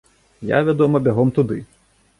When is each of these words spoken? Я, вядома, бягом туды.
Я, 0.51 0.61
вядома, 0.69 1.03
бягом 1.09 1.35
туды. 1.39 1.63